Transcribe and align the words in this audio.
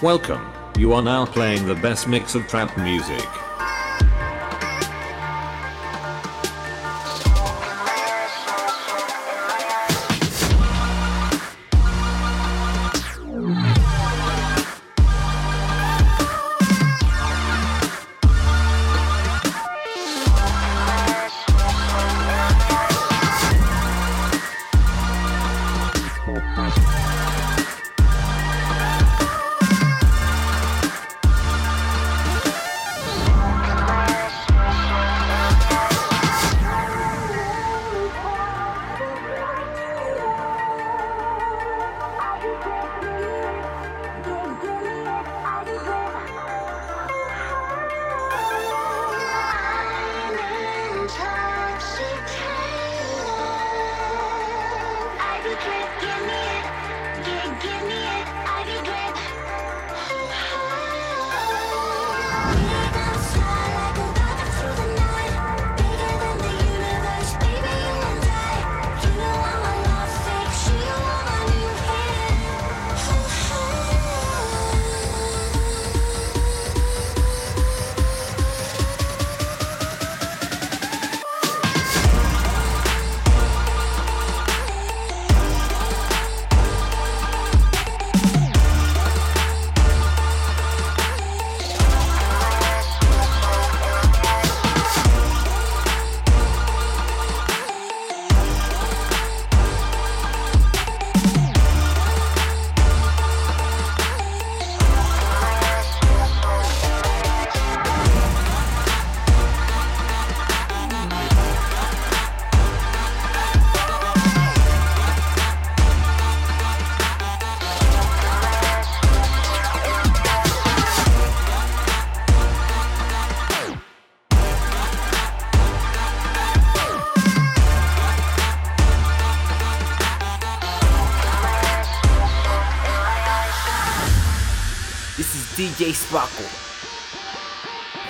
Welcome. 0.00 0.46
You 0.76 0.92
are 0.92 1.02
now 1.02 1.26
playing 1.26 1.66
the 1.66 1.74
best 1.74 2.06
mix 2.06 2.36
of 2.36 2.46
trap 2.46 2.76
music. 2.78 3.26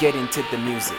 Get 0.01 0.17
into 0.17 0.43
the 0.51 0.59
music. 0.59 0.99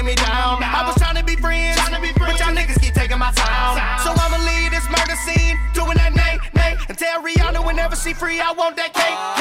taking 0.00 0.06
me 0.06 0.14
down. 0.14 0.62
I 0.62 0.84
was 0.86 0.96
trying 0.96 1.16
to 1.16 1.24
be 1.24 1.36
friends, 1.36 1.76
to 1.88 2.00
be 2.00 2.12
friends, 2.12 2.38
but 2.38 2.40
y'all 2.40 2.54
niggas 2.54 2.80
keep 2.80 2.94
taking 2.94 3.18
my 3.18 3.32
time. 3.32 4.00
So 4.00 4.12
I'ma 4.16 4.38
leave 4.44 4.70
this 4.70 4.86
murder 4.88 5.16
scene, 5.26 5.58
doing 5.74 5.96
that 5.96 6.14
nay, 6.14 6.38
nay, 6.54 6.76
and 6.88 6.96
tell 6.96 7.22
Rihanna 7.22 7.64
whenever 7.64 7.96
she 7.96 8.14
free, 8.14 8.40
I 8.40 8.52
want 8.52 8.76
that 8.76 8.94
cake. 8.94 9.39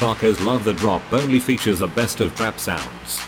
Parkers 0.00 0.40
Love 0.40 0.64
the 0.64 0.72
Drop 0.72 1.02
only 1.12 1.38
features 1.38 1.80
the 1.80 1.86
best 1.88 2.20
of 2.20 2.34
trap 2.34 2.58
sounds. 2.58 3.19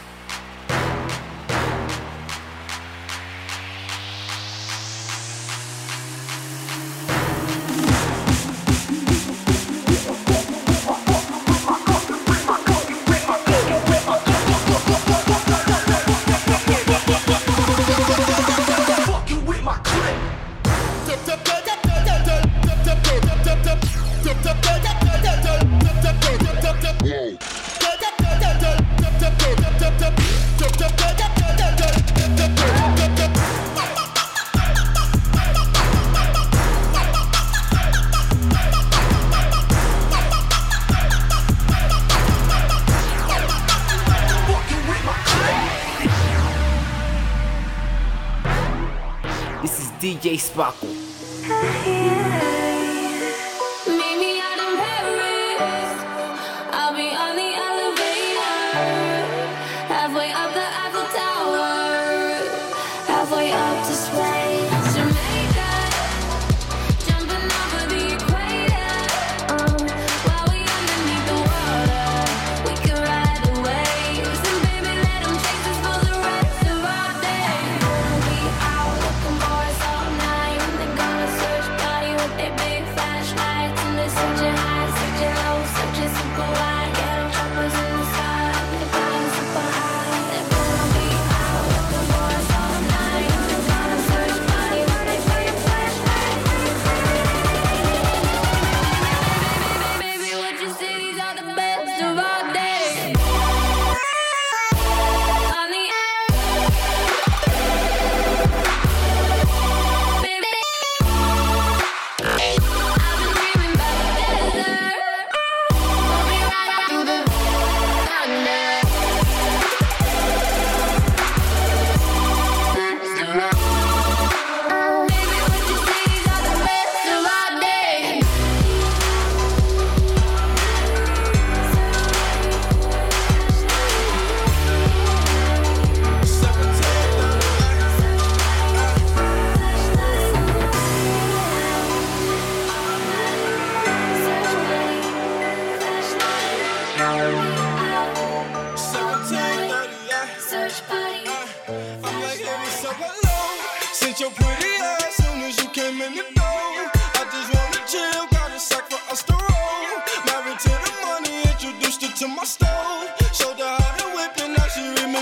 way 60.12 60.32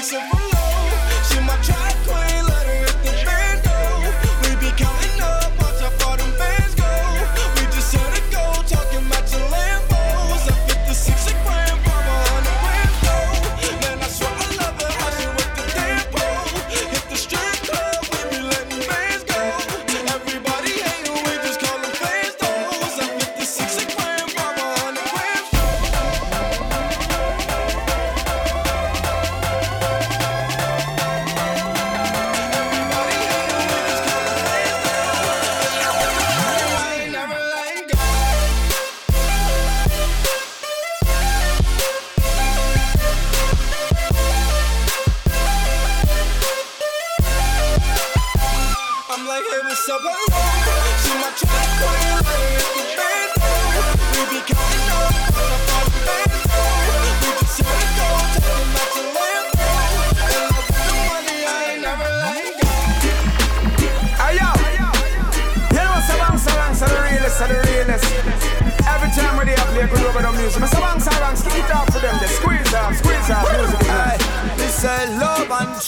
Jackson. 0.00 0.39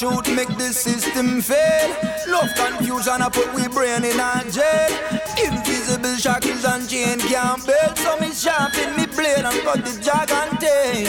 Shoot, 0.03 0.35
make 0.35 0.53
the 0.59 0.73
system 0.73 1.41
fail. 1.41 1.91
Love 2.27 2.51
confusion, 2.57 3.23
I 3.23 3.29
put 3.29 3.55
we 3.55 3.69
brain 3.69 4.03
in 4.05 4.19
a 4.19 4.43
jail. 4.51 4.91
Invisible 5.39 6.17
shackles 6.17 6.65
and 6.65 6.89
chain 6.89 7.19
can't 7.31 7.65
build. 7.65 7.97
So 7.99 8.19
me 8.19 8.33
sharpen 8.33 8.97
me 8.97 9.07
blade 9.07 9.47
and 9.47 9.59
cut 9.63 9.85
the 9.85 9.95
jog 10.03 10.31
and 10.31 10.59
tail. 10.59 11.07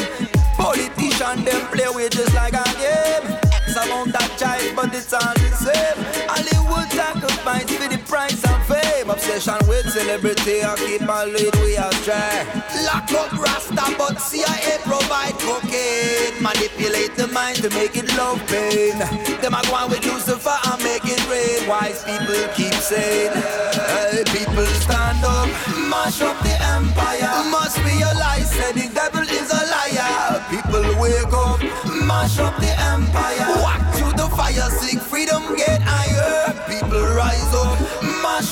Politician 0.58 1.44
them 1.44 1.66
play 1.74 1.90
with 1.90 2.14
just 2.14 2.36
like 2.36 2.54
a 2.54 2.66
game. 2.78 3.26
X 3.66 3.76
amount 3.82 4.14
that 4.14 4.32
child, 4.38 4.76
but 4.76 4.94
it's 4.94 5.14
all 5.14 5.34
the 5.42 5.50
same. 5.66 5.98
Hollywood 6.30 6.90
sacrifice 6.92 7.70
for 7.78 7.90
the 7.90 7.98
price 8.06 8.44
of 8.46 8.62
fame. 8.68 8.83
Obsession 9.10 9.60
with 9.68 9.88
celebrity, 9.92 10.64
I 10.64 10.76
keep 10.76 11.02
my 11.02 11.26
lead, 11.26 11.54
we 11.58 11.78
are 11.78 11.92
try. 12.08 12.46
Lock 12.86 13.12
up 13.12 13.32
Rasta, 13.34 13.96
but 13.98 14.20
CIA 14.20 14.80
provide 14.84 15.38
cocaine. 15.40 16.42
Manipulate 16.42 17.16
the 17.16 17.28
mind 17.28 17.58
to 17.58 17.70
make 17.72 17.96
it 17.96 18.08
love 18.18 18.40
pain. 18.48 18.98
Them 19.42 19.56
are 19.56 19.64
going 19.64 19.92
with 19.92 20.06
Lucifer 20.06 20.58
and 20.66 20.84
make 20.84 21.06
it 21.06 21.22
rain. 21.30 21.68
Wise 21.68 22.04
people 22.04 22.48
keep 22.56 22.74
saying, 22.74 23.34
hey, 23.36 24.24
people 24.32 24.66
stand 24.82 25.24
up, 25.24 25.50
mash 25.92 26.22
up 26.22 26.40
the 26.42 26.56
empire. 26.74 27.52
Must 27.52 27.78
lie, 28.18 28.42
say 28.42 28.72
the 28.72 28.88
devil 28.94 29.22
is 29.22 29.50
a 29.52 29.64
liar. 29.74 30.42
People 30.50 30.84
wake 31.02 31.34
up, 31.34 31.60
mash 32.08 32.40
up 32.40 32.56
the 32.58 32.74
empire. 32.80 33.62
Walk 33.62 33.84
through 33.96 34.14
the 34.14 34.28
fire, 34.36 34.70
seek 34.80 35.00
freedom, 35.00 35.56
get 35.56 35.82
higher. 35.82 36.54
People 36.68 37.04
rise 37.16 37.54
up, 37.54 37.78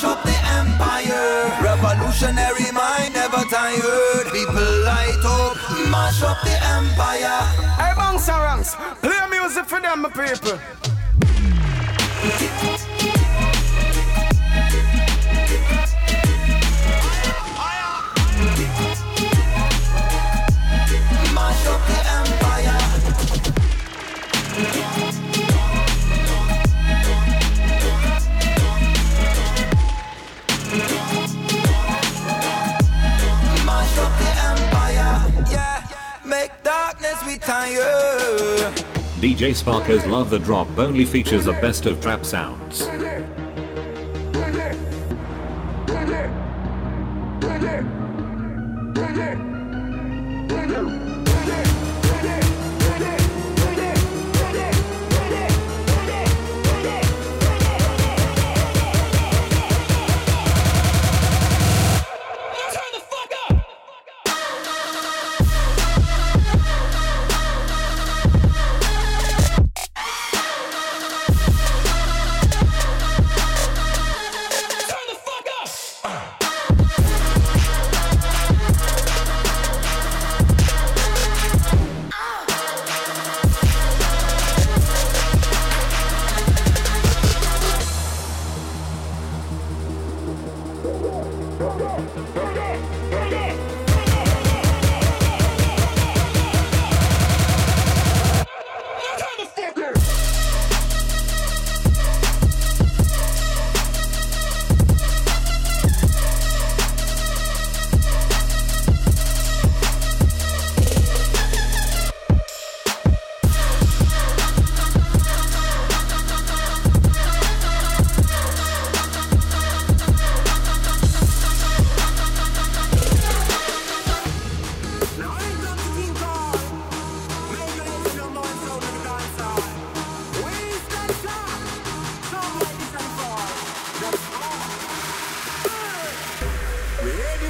mash 0.02 0.18
up 0.18 0.24
the 0.24 0.36
empire. 0.58 1.62
Revolutionary 1.62 2.72
mind 2.72 3.14
never 3.14 3.44
tired. 3.48 4.26
People 4.32 4.82
light 4.84 5.22
up, 5.24 5.56
mash 5.90 6.22
up 6.22 6.38
the 6.42 6.56
empire. 6.74 7.38
Hey, 7.78 7.92
and 7.96 8.28
Ranks, 8.28 8.74
play 9.00 9.28
music 9.30 9.66
for 9.66 9.80
them, 9.80 10.02
my 10.02 10.08
people. 10.08 10.58
Retire. 37.26 38.72
DJ 39.20 39.54
Sparcko's 39.54 40.04
Love 40.06 40.30
the 40.30 40.38
Drop 40.38 40.68
only 40.78 41.04
features 41.04 41.44
the 41.44 41.52
best 41.52 41.86
of 41.86 42.00
trap 42.00 42.24
sounds. 42.24 42.82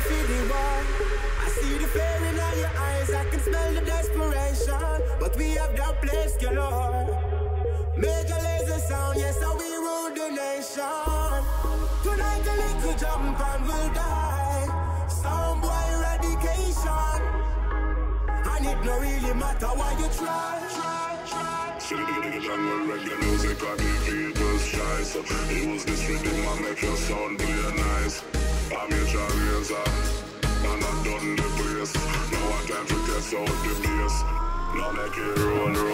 For 0.03 0.23
the 0.27 0.41
war. 0.51 0.79
I 1.45 1.49
see 1.49 1.79
the 1.79 1.87
fear 1.87 2.19
in 2.29 2.41
all 2.41 2.57
your 2.59 2.75
eyes. 2.77 3.11
I 3.11 3.25
can 3.31 3.41
smell 3.41 3.73
the 3.73 3.83
desperation. 3.83 5.03
But 5.21 5.37
we 5.37 5.51
have 5.61 5.77
that 5.77 6.03
place 6.03 6.37
galore. 6.39 7.07
Major 7.97 8.41
Lazer 8.47 8.81
sound, 8.81 9.19
yes, 9.19 9.41
how 9.41 9.57
we 9.57 9.69
rule 9.87 10.11
the 10.11 10.29
nation. 10.43 11.39
Tonight 12.03 12.47
a 12.51 12.55
little 12.63 12.99
jump 12.99 13.41
and 13.41 13.63
we'll 13.65 13.93
die. 13.95 15.07
Sound 15.09 15.63
boy 15.63 15.85
eradication. 15.95 17.21
And 18.53 18.67
it 18.67 18.85
no 18.85 18.99
really 18.99 19.35
matter 19.35 19.73
why 19.79 19.93
you 20.01 20.09
try. 20.19 20.67
try, 20.75 21.19
try. 21.27 21.79
Jungle 21.79 22.81
reggae 22.91 23.19
music 23.23 23.63
and 23.63 23.79
the 23.79 23.93
people's 24.07 24.65
choice 24.69 25.15
Use 25.51 25.85
this 25.85 26.09
rhythm 26.09 26.47
and 26.49 26.61
make 26.63 26.83
your 26.83 26.97
sound 26.97 27.39
play 27.39 27.77
nice 27.77 28.52
I 28.77 28.87
miss 28.89 29.13
your 29.13 29.29
laser. 29.29 29.75
And 30.45 30.83
I 30.83 30.91
done 31.05 31.37
the 31.37 31.49
place. 31.59 31.95
Now 32.33 32.49
I 32.49 32.63
can't 32.67 32.89
forget 32.89 33.23
so 33.23 33.45
the 33.45 33.75
place. 33.83 34.23
Now 34.75 34.91
make 34.93 35.19
it 35.19 35.39
run, 35.39 35.93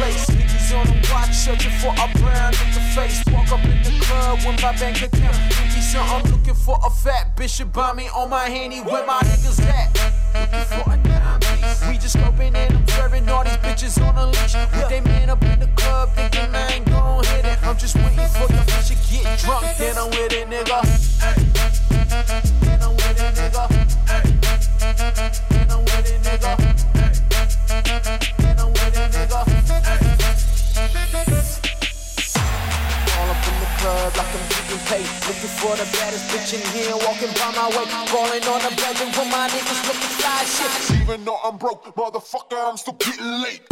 place. 0.00 0.24
Niggas 0.30 0.72
on 0.78 0.86
the 0.86 0.96
watch, 1.12 1.34
searching 1.34 1.76
for 1.82 1.92
a 1.92 2.06
brand 2.18 2.56
in 2.64 2.70
the 2.72 2.80
club 4.06 4.38
when 4.44 4.56
my 4.62 4.72
bank 4.78 5.02
account 5.02 5.36
empty. 5.36 5.80
So 5.80 6.00
I'm 6.00 6.22
looking 6.30 6.54
for 6.54 6.78
a 6.84 6.90
fat 6.90 7.36
bitch 7.36 7.58
to 7.58 7.66
buy 7.66 7.92
me 7.92 8.08
on 8.16 8.30
my 8.30 8.48
handy. 8.48 8.80
Where 8.80 9.04
my 9.06 9.20
niggas 9.20 9.60
at? 9.66 9.88
Looking 10.34 10.66
for 10.72 10.84
a 10.90 10.96
piece. 11.40 11.88
We 11.88 11.98
just 11.98 12.16
scoping 12.16 12.54
and 12.54 12.76
I'm 12.76 12.88
serving 12.88 13.28
all 13.28 13.44
these 13.44 13.60
bitches 13.64 14.00
on 14.02 14.16
a 14.16 14.26
leash. 14.26 14.54
With 14.54 14.88
they 14.88 15.00
man 15.00 15.30
up 15.30 15.42
in 15.42 15.60
the 15.60 15.68
club, 15.76 16.10
thinking 16.14 16.54
I 16.54 16.72
ain't 16.74 16.86
gon' 16.86 17.24
hit 17.24 17.44
it. 17.44 17.58
I'm 17.62 17.76
just 17.76 17.96
waiting 17.96 18.28
for 18.28 18.48
your 18.52 18.64
bitch 18.70 18.88
to 18.88 18.96
get 19.10 19.38
drunk, 19.40 19.66
then 19.78 19.98
I'm 19.98 20.10
with 20.10 20.32
it, 20.32 20.48
nigga. 20.48 21.49
Paid. 34.90 35.06
Looking 35.28 35.54
for 35.62 35.76
the 35.76 35.86
baddest 35.94 36.26
bitch 36.34 36.52
in 36.52 36.66
here, 36.74 36.90
walking 37.06 37.30
by 37.38 37.54
my 37.54 37.68
way. 37.70 37.86
Falling 38.10 38.42
on 38.42 38.60
the 38.66 38.74
bed 38.74 38.98
with 38.98 39.30
my 39.30 39.46
niggas 39.46 39.86
looking 39.86 40.14
fly 40.18 40.42
shit. 40.42 41.00
Even 41.00 41.24
though 41.24 41.38
I'm 41.44 41.58
broke, 41.58 41.94
motherfucker, 41.94 42.58
I'm 42.58 42.76
still 42.76 42.94
getting 42.94 43.40
late. 43.40 43.62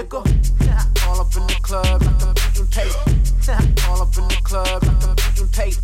Nigga. 0.00 0.24
All 1.06 1.20
up 1.20 1.36
in 1.36 1.46
the 1.46 1.58
club, 1.60 2.00
like 2.02 2.58
I'm 2.58 2.66
paid. 2.68 2.94
All 3.86 4.00
up 4.00 4.16
in 4.16 4.26
the 4.28 4.40
club, 4.42 4.82
like 4.82 5.38
I'm 5.38 5.48
paid. 5.48 5.76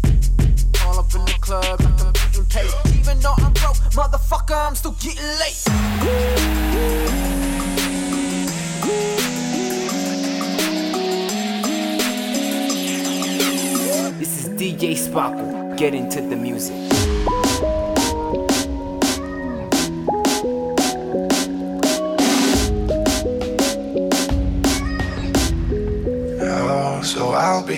All 0.86 0.98
up 0.98 1.14
in 1.14 1.22
the 1.26 1.34
club, 1.38 1.80
like 1.80 2.36
I'm 2.38 2.46
paid. 2.46 2.98
Even 2.98 3.20
though 3.20 3.34
I'm 3.36 3.52
broke, 3.52 3.76
motherfucker, 3.92 4.68
I'm 4.68 4.74
still 4.74 4.92
getting 4.92 5.22
late. 5.38 5.64
This 14.18 14.46
is 14.46 14.48
DJ 14.58 14.96
Sparcko. 14.96 15.76
Get 15.76 15.94
into 15.94 16.22
the 16.22 16.36
music. 16.36 16.74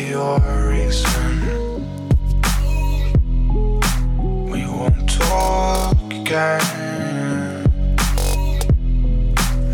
Your 0.09 0.41
reason. 0.71 1.83
We 4.51 4.65
won't 4.65 5.09
talk 5.09 5.97
again. 6.11 6.63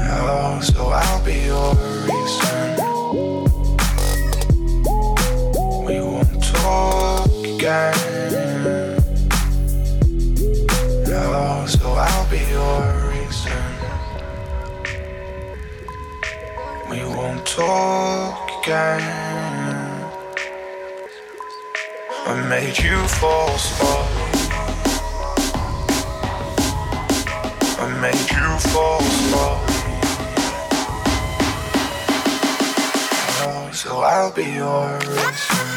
Oh, 0.00 0.60
so 0.60 0.88
I'll 0.88 1.24
be 1.24 1.38
your 1.52 1.74
reason. 2.08 2.76
We 5.84 6.00
won't 6.00 6.42
talk 6.42 7.30
again. 7.44 7.94
Oh, 11.06 11.64
so 11.68 11.92
I'll 11.92 12.30
be 12.30 12.42
your 12.50 12.80
reason. 13.12 13.62
We 16.90 17.04
won't 17.14 17.46
talk 17.46 18.50
again. 18.62 19.13
Made 22.64 22.78
you 22.78 22.96
fall 23.08 23.58
slowly. 23.58 24.32
I 27.78 27.98
made 28.00 28.30
you 28.36 28.58
fall 28.72 29.00
slowly. 29.02 30.00
Oh, 33.42 33.70
so 33.70 34.00
I'll 34.00 34.32
be 34.32 34.44
your 34.44 35.73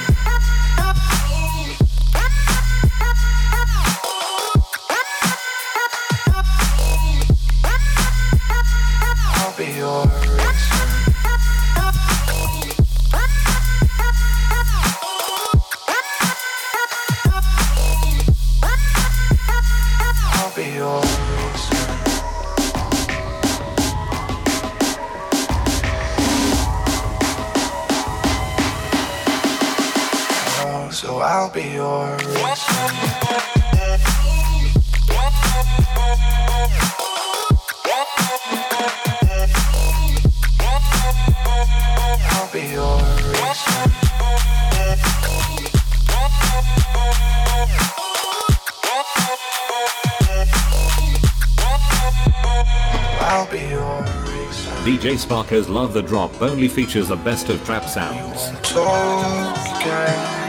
DJ 54.88 55.18
Sparcko's 55.18 55.68
Love 55.68 55.92
the 55.92 56.02
Drop 56.02 56.42
only 56.42 56.70
features 56.70 57.10
the 57.10 57.18
best 57.18 57.50
of 57.50 57.62
trap 57.66 57.84
sounds. 57.90 58.52
Talk 58.62 60.47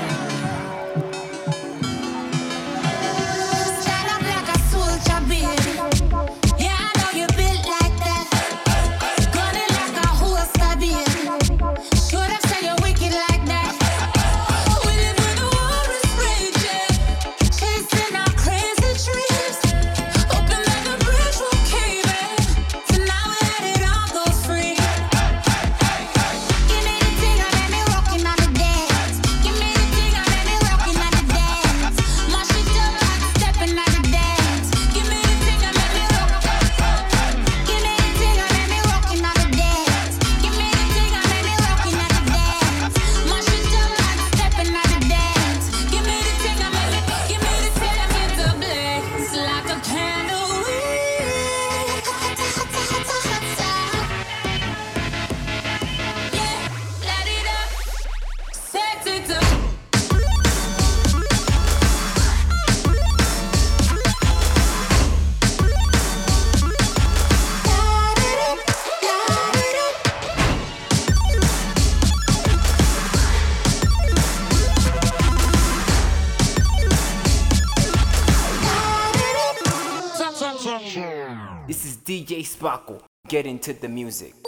Sparcko. 82.58 83.00
Get 83.28 83.46
into 83.46 83.72
the 83.72 83.88
music. 83.88 84.47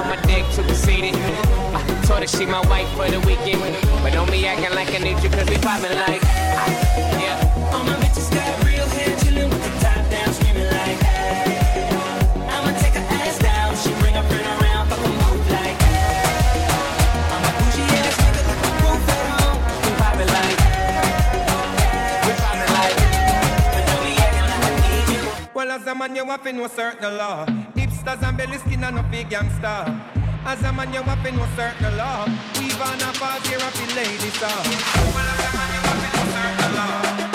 to 0.55 0.61
the 0.63 0.75
seated. 0.75 1.15
I 1.15 1.81
told 2.05 2.21
her 2.21 2.27
she 2.27 2.45
my 2.45 2.61
wife 2.67 2.89
for 2.95 3.09
the 3.09 3.19
weekend. 3.21 3.61
But 4.03 4.13
don't 4.13 4.29
be 4.29 4.45
acting 4.45 4.73
like 4.75 4.89
I 4.93 4.97
need 4.99 5.21
you, 5.23 5.29
cause 5.29 5.49
we 5.49 5.57
poppin' 5.57 5.95
like. 5.95 6.21
Yeah. 7.21 7.71
All 7.73 7.83
my 7.83 7.95
bitches 7.95 8.29
got 8.33 8.63
real 8.65 8.87
hair, 8.87 9.15
chillin' 9.17 9.49
with 9.49 9.63
the 9.63 9.71
top 9.79 10.01
down, 10.09 10.33
screaming 10.33 10.67
like, 10.67 10.99
hey. 10.99 11.89
I'ma 12.49 12.71
take 12.79 12.95
her 12.99 13.05
ass 13.21 13.37
down, 13.39 13.75
she 13.77 13.91
bring 14.01 14.15
her 14.15 14.23
friend 14.23 14.47
around, 14.55 14.89
fuck 14.89 14.99
'em 14.99 15.13
both 15.19 15.45
like, 15.51 15.79
hey. 15.79 16.65
I'm 17.33 17.43
a 17.47 17.51
bougie 17.59 17.87
ass 18.01 18.17
nigga 18.23 18.41
with 18.49 18.59
the 18.63 18.71
roof 18.81 19.09
at 19.13 19.21
home. 19.31 19.59
We 19.83 19.91
poppin' 20.01 20.29
like. 20.37 20.59
We 22.25 22.31
poppin' 22.41 22.71
like. 22.77 22.97
But 23.73 23.83
don't 23.87 24.03
be 24.03 24.13
acting 24.25 24.47
like 24.51 24.65
I 24.67 24.71
need 24.89 25.07
you. 25.15 25.23
Well, 25.53 25.71
as 25.71 25.85
a 25.87 25.93
man, 25.95 26.15
you 26.15 26.25
have 26.25 26.43
to 26.43 26.51
know 26.53 26.67
certain 26.67 27.17
law. 27.17 27.45
Hipsters 27.75 28.21
and 28.23 28.37
belly 28.37 28.57
skin 28.57 28.83
and 28.83 28.95
no 28.95 29.03
big 29.03 29.29
gangster. 29.29 29.85
As 30.43 30.61
a 30.63 30.73
man, 30.73 30.91
you 30.91 31.01
have 31.03 31.23
to 31.23 31.31
know 31.31 31.47
certain 31.55 31.97
law. 31.97 32.25
Weave 32.57 32.81
on 32.81 33.01
a 33.01 33.13
pass 33.13 33.47
here 33.47 33.57
of 33.57 33.73
the 33.73 33.95
ladies, 33.95 34.33
sir. 34.33 34.47
Well, 34.47 35.27
as 35.33 35.39
a 35.45 35.57
man, 35.57 35.69
you 35.73 35.81
have 35.85 36.01
to 36.01 36.17
know 36.17 36.25
certain 36.33 36.75
law. 36.75 37.30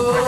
Oh. 0.00 0.27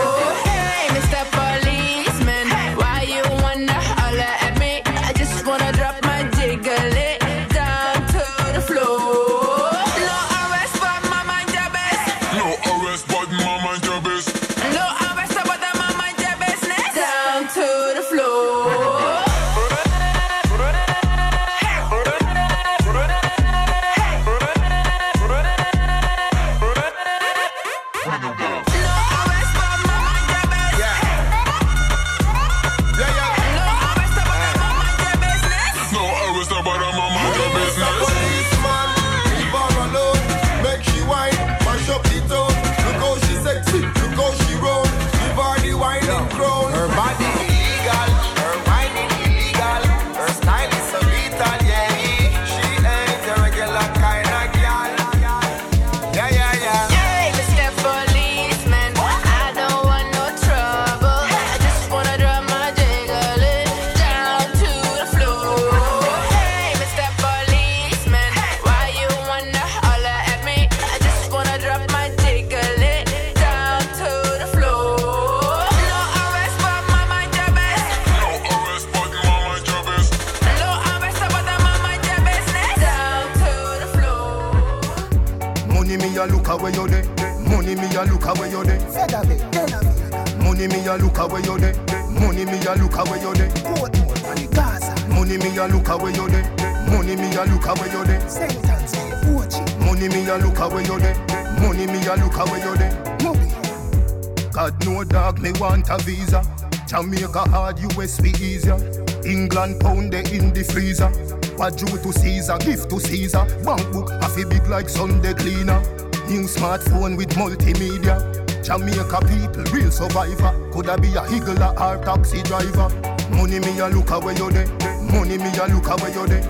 God 104.61 104.85
no 104.85 105.03
dog 105.03 105.41
me 105.41 105.51
want 105.53 105.89
a 105.89 105.97
visa. 106.03 106.43
Jamaica 106.85 107.49
hard, 107.49 107.79
US 107.79 108.21
be 108.21 108.29
easier. 108.29 108.77
England 109.25 109.81
pound 109.81 110.13
they 110.13 110.21
in 110.37 110.53
the 110.53 110.63
freezer. 110.63 111.09
What 111.57 111.77
due 111.77 111.87
to 111.87 112.13
Caesar, 112.13 112.59
gift 112.59 112.91
to 112.91 112.99
Caesar. 112.99 113.43
Bank 113.65 113.91
book, 113.91 114.11
a 114.11 114.29
fi 114.29 114.43
big 114.43 114.67
like 114.67 114.87
Sunday 114.87 115.33
cleaner. 115.33 115.81
New 116.29 116.45
smartphone 116.45 117.17
with 117.17 117.29
multimedia. 117.29 118.21
Jamaica 118.63 119.25
people, 119.25 119.63
real 119.73 119.89
survivor. 119.89 120.53
Coulda 120.71 120.95
be 121.01 121.07
a 121.15 121.25
higgler 121.25 121.73
or 121.81 121.97
taxi 122.05 122.43
driver. 122.43 122.87
Money 123.31 123.57
me 123.57 123.79
a 123.79 123.89
look 123.89 124.11
away 124.11 124.35
you 124.35 124.51
there. 124.51 124.67
Money 125.09 125.39
me 125.39 125.49
a 125.57 125.65
look 125.73 125.89
away 125.89 126.13
you 126.13 126.27
there. 126.27 126.45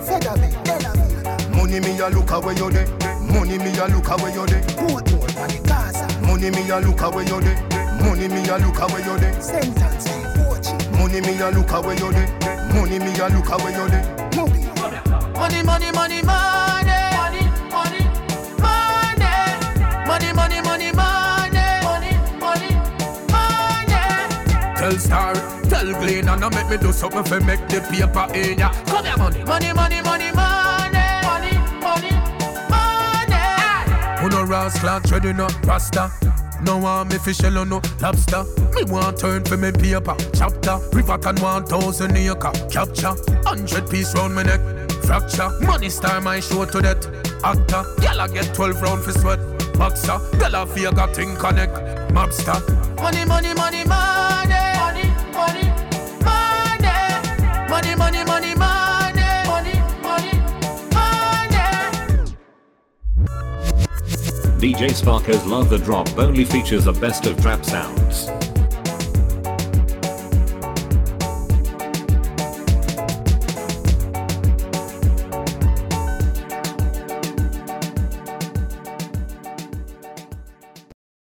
Money 1.56 1.80
me 1.80 1.98
a 1.98 2.10
look 2.10 2.32
away 2.32 2.56
you 2.56 2.72
there. 2.72 2.88
Money 3.32 3.58
me 3.58 3.72
a 3.80 3.88
look 3.88 4.10
away 4.12 4.34
you 4.34 4.46
there. 4.48 4.62
Portmore 4.76 5.32
and 5.40 5.52
the 5.54 5.64
Gaza. 5.66 6.20
Money 6.28 6.52
me 6.52 6.70
a 6.70 6.82
look 6.82 7.00
away 7.00 7.24
you 7.24 7.40
there. 7.40 7.71
Money 8.04 8.28
me 8.28 8.48
a 8.50 8.58
look 8.58 8.80
away 8.80 9.04
you 9.04 9.18
there. 9.20 9.42
Sentence 9.42 10.08
Money 10.98 11.22
me 11.22 11.40
a 11.40 11.50
look 11.52 11.72
away 11.72 11.96
you 11.98 12.12
there. 12.12 12.28
Money 12.74 13.00
me 13.00 13.18
a 13.20 13.28
look 13.30 13.50
away 13.50 13.72
you 13.74 13.90
there. 13.90 14.06
Money, 15.42 15.64
money, 15.64 15.92
money, 15.92 16.22
money. 16.22 16.22
Money, 16.22 17.44
money, 17.72 18.04
money. 18.60 19.22
Money, 20.06 20.34
money, 20.34 20.62
money, 20.62 20.92
money. 20.92 21.62
Money, 21.82 22.14
money, 22.40 22.72
money. 23.32 24.76
Tell 24.78 24.98
Star, 25.00 25.34
tell 25.64 25.92
Glenn, 26.00 26.28
and 26.30 26.44
I 26.46 26.50
make 26.50 26.70
me 26.70 26.78
do 26.78 26.92
something 26.92 27.24
for 27.24 27.40
make 27.42 27.68
the 27.68 27.82
paper 27.82 28.28
in 28.36 28.60
ya. 28.60 28.72
Come 28.86 29.06
here, 29.06 29.18
money. 29.18 29.44
Money, 29.44 29.74
money, 29.74 30.02
money, 30.02 30.32
money. 30.32 31.02
Money, 31.24 31.58
money, 31.82 32.12
money. 32.70 34.20
Who 34.22 34.30
no 34.30 34.44
rascal, 34.44 35.00
treading 35.02 35.40
up 35.40 35.54
rasta. 35.66 36.12
No 36.64 36.78
want 36.78 37.12
me 37.12 37.18
fish 37.18 37.44
or 37.44 37.52
no 37.52 37.82
lobster. 38.00 38.44
Me 38.74 38.84
want 38.86 39.18
turn 39.20 39.44
for 39.44 39.58
me 39.58 39.72
paper 39.72 40.16
chapter. 40.34 40.80
River 40.94 41.18
can 41.18 41.36
one 41.42 41.66
thousand 41.66 42.16
acre 42.16 42.52
capture. 42.70 43.16
Hundred 43.44 43.90
piece 43.90 44.16
round 44.16 44.36
me 44.36 44.44
neck 44.44 44.62
fracture. 45.04 45.50
Money 45.62 45.90
star 45.90 46.22
my 46.22 46.40
show 46.40 46.66
to 46.66 46.82
that 46.82 47.06
actor. 47.44 47.84
Gyal 48.02 48.20
I 48.20 48.28
get 48.28 48.54
twelve 48.56 48.82
round 48.82 49.04
for 49.04 49.12
sweat. 49.12 49.40
Boxer, 49.78 50.20
gyal 50.38 50.54
I 50.54 50.66
feel 50.74 50.92
got 50.92 51.16
thing 51.16 51.36
connect. 51.36 51.74
Mobster. 52.14 52.60
Money, 53.02 53.26
money. 53.26 53.42
Money, 53.54 53.84
money, 53.86 54.71
DJ 64.62 64.92
Sparcko's 64.92 65.44
Love 65.48 65.72
the 65.72 65.80
Drop 65.80 66.08
only 66.20 66.46
features 66.46 66.86
the 66.86 66.92
best 66.92 67.26
of 67.26 67.36
trap 67.42 67.66
sounds. 67.66 68.30